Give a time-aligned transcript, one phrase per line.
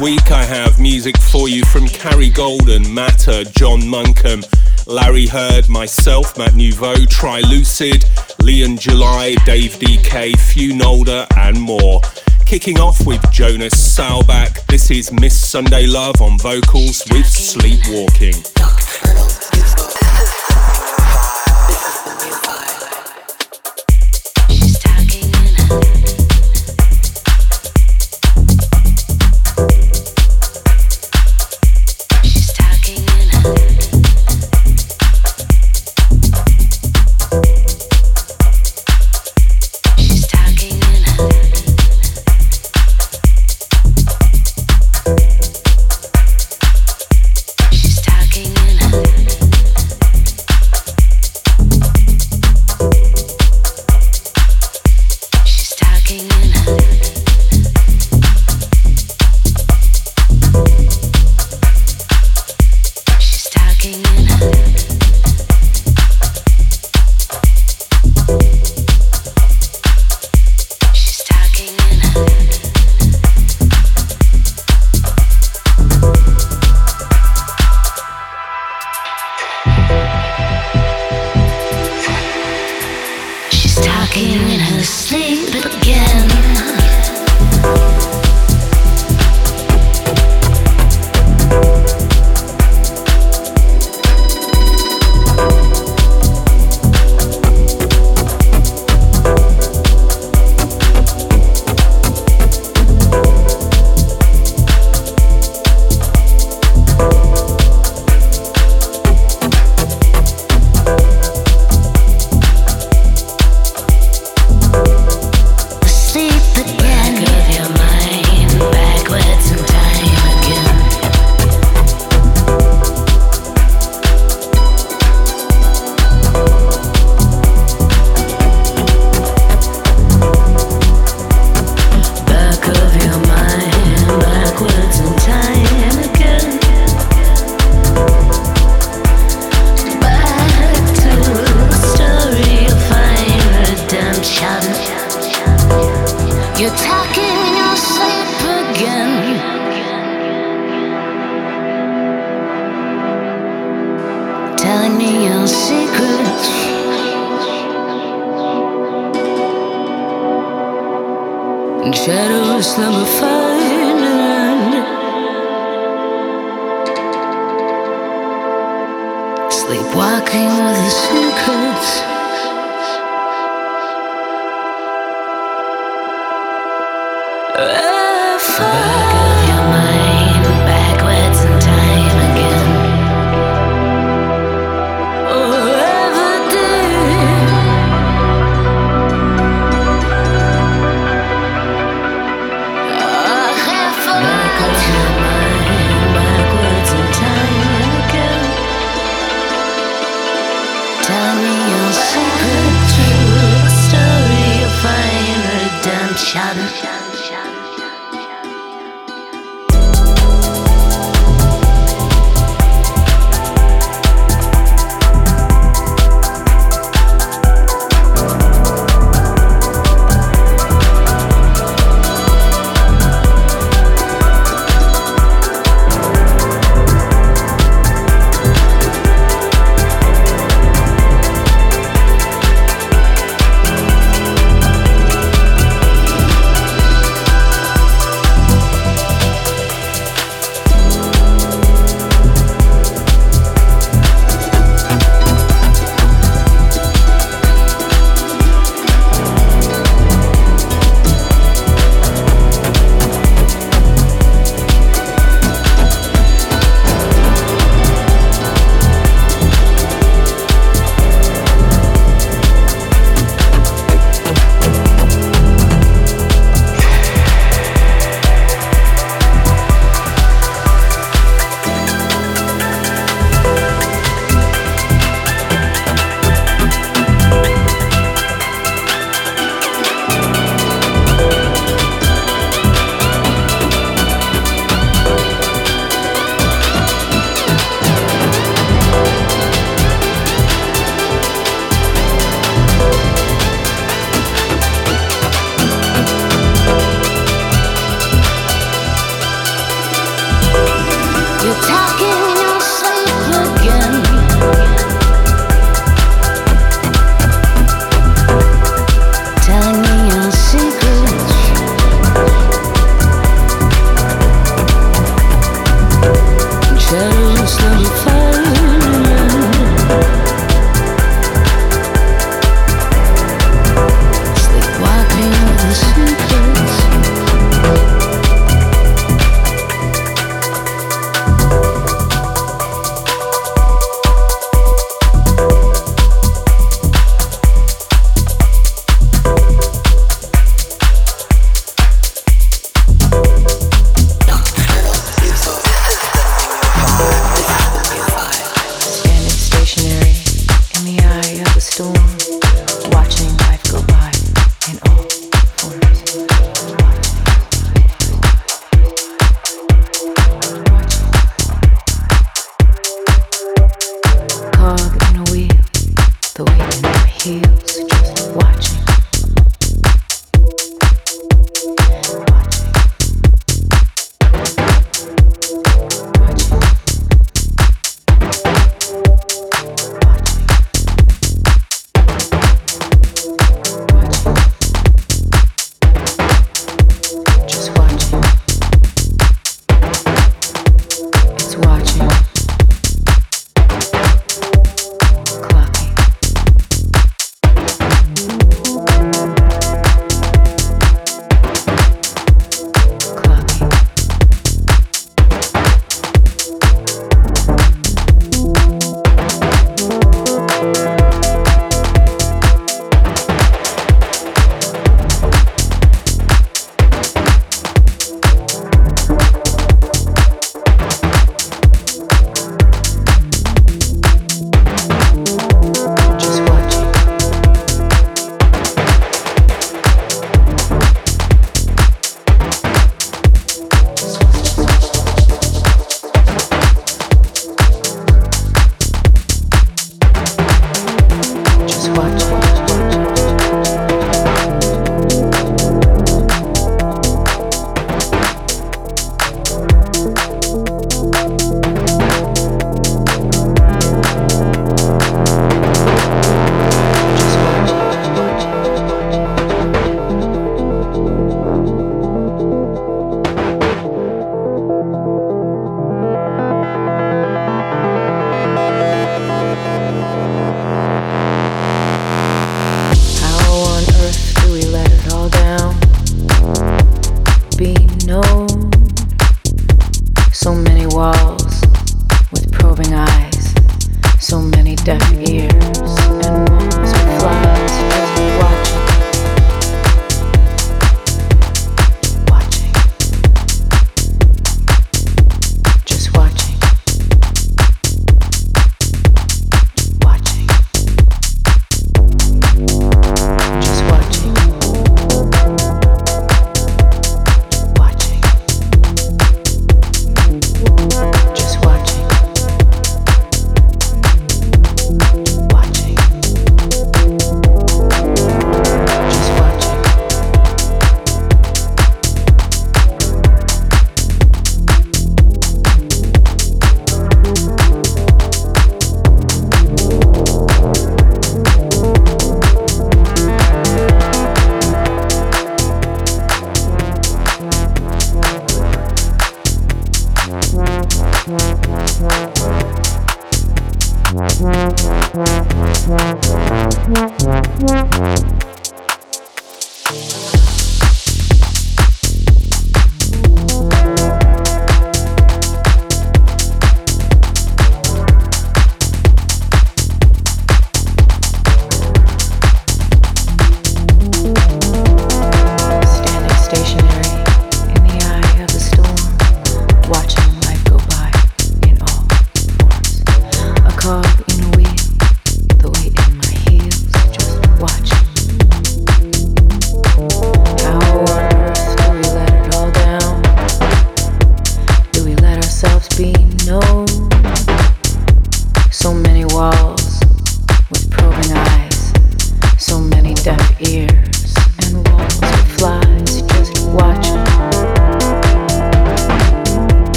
[0.00, 4.42] week I have music for you from Carrie Golden, Matter, John Munkham,
[4.86, 8.04] Larry Heard, myself, Matt Nouveau, Trilucid,
[8.42, 12.00] Leon July, Dave DK, Few Nolder, and more.
[12.46, 18.34] Kicking off with Jonas Saalbach, this is Miss Sunday Love on vocals with Sleepwalking.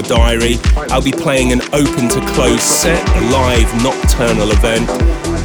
[0.00, 0.56] Your diary.
[0.90, 4.88] I'll be playing an open to close set, a live nocturnal event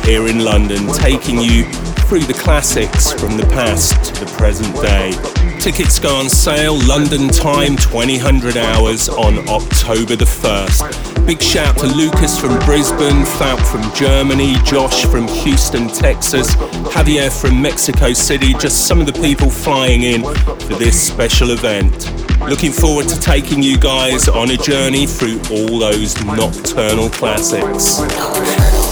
[0.05, 1.65] here in London, taking you
[2.07, 5.11] through the classics from the past to the present day.
[5.59, 11.25] Tickets go on sale London time 2000 hours on October the 1st.
[11.25, 16.55] Big shout to Lucas from Brisbane, Falk from Germany, Josh from Houston, Texas,
[16.93, 22.14] Javier from Mexico City, just some of the people flying in for this special event.
[22.49, 28.84] Looking forward to taking you guys on a journey through all those nocturnal classics.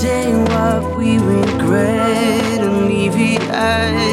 [0.00, 4.11] Take what we regret and leave it at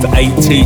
[0.00, 0.62] 580.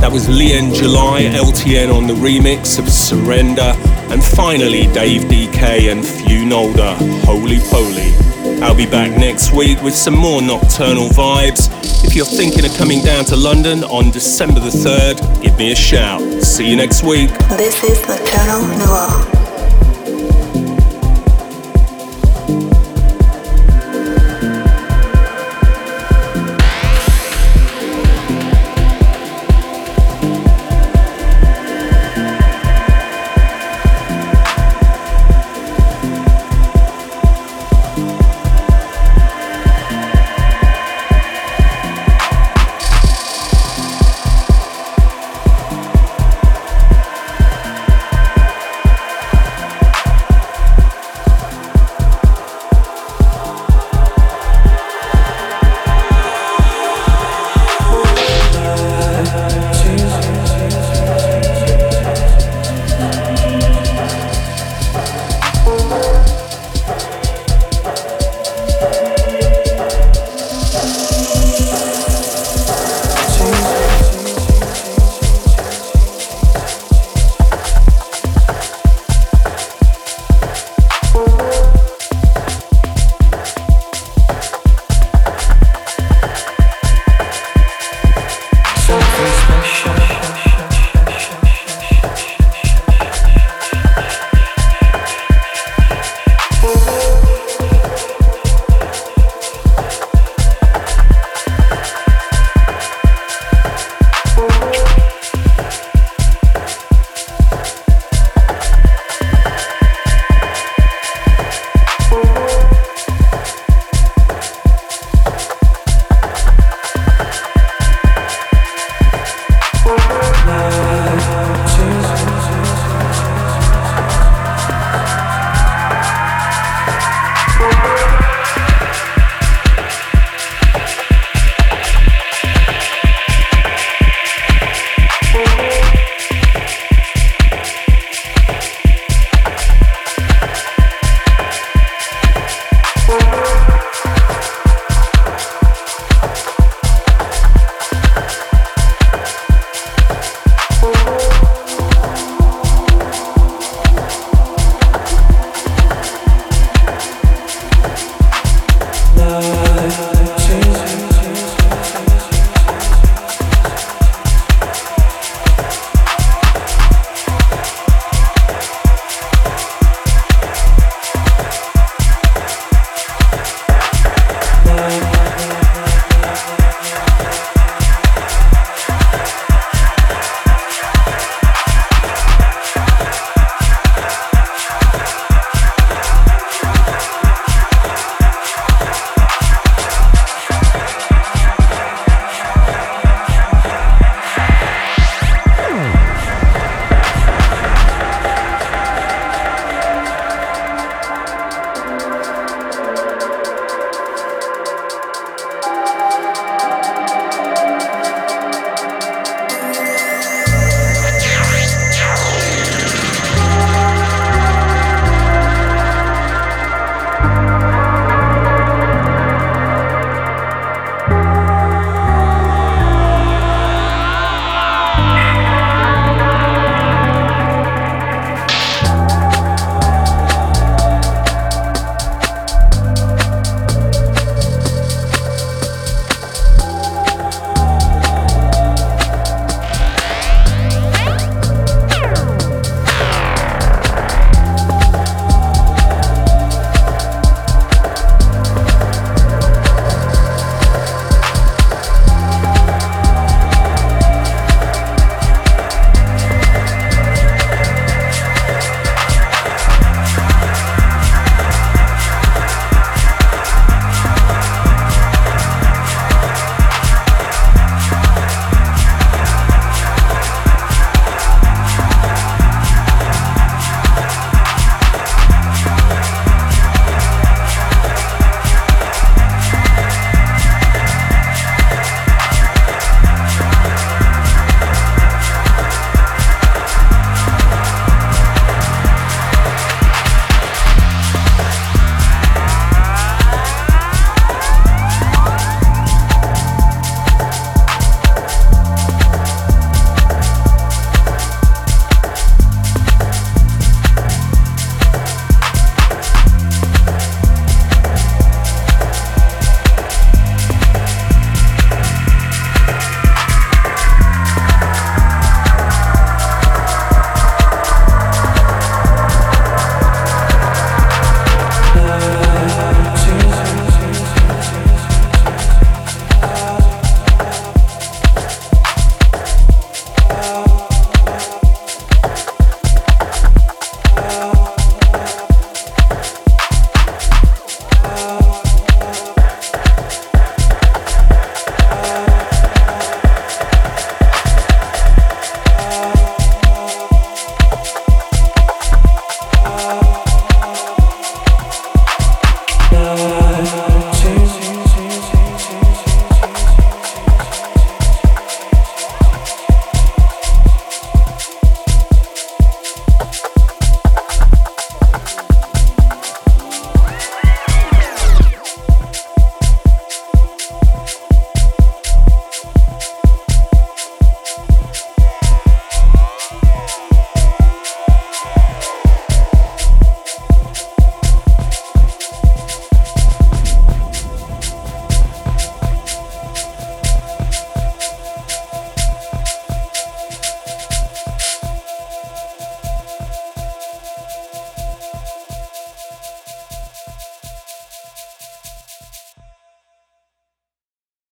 [0.00, 3.74] That was Lian July, LTN on the remix of Surrender.
[4.10, 8.14] And finally, Dave DK and Funolder, Holy Poly.
[8.62, 11.68] I'll be back next week with some more nocturnal vibes.
[12.04, 15.76] If you're thinking of coming down to London on December the 3rd, give me a
[15.76, 16.22] shout.
[16.42, 17.30] See you next week.
[17.50, 19.39] This is Nocturnal Noir.